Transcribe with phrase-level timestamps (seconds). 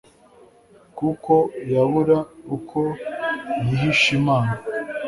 [0.97, 1.33] kuko
[1.73, 2.09] yabur
[2.55, 2.79] uko
[3.67, 4.53] yihishlmana